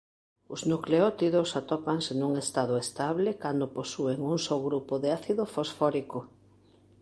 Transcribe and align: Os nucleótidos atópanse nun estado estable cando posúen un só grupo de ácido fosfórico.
Os 0.53 0.61
nucleótidos 0.71 1.49
atópanse 1.59 2.11
nun 2.15 2.33
estado 2.43 2.75
estable 2.85 3.29
cando 3.43 3.71
posúen 3.77 4.17
un 4.31 4.37
só 4.45 4.55
grupo 4.67 4.93
de 5.03 5.09
ácido 5.19 5.43
fosfórico. 5.55 6.19